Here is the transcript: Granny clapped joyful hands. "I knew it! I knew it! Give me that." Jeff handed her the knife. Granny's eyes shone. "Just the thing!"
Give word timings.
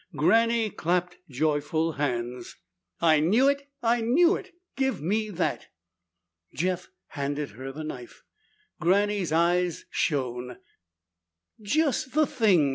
Granny 0.15 0.71
clapped 0.71 1.17
joyful 1.29 1.91
hands. 1.91 2.55
"I 3.01 3.19
knew 3.19 3.47
it! 3.47 3.69
I 3.83 4.01
knew 4.01 4.35
it! 4.35 4.51
Give 4.75 4.99
me 4.99 5.29
that." 5.29 5.67
Jeff 6.55 6.89
handed 7.09 7.51
her 7.51 7.71
the 7.71 7.83
knife. 7.83 8.23
Granny's 8.79 9.31
eyes 9.31 9.85
shone. 9.91 10.57
"Just 11.61 12.13
the 12.15 12.25
thing!" 12.25 12.69